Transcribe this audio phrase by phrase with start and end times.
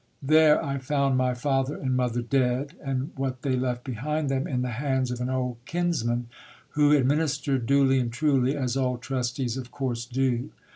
[0.23, 4.63] There I fcund my father and mother dead, and what they left behind them in
[4.63, 6.25] the hands of an old kinsman,
[6.69, 10.49] who administered duly and truly, as all trustees of course do.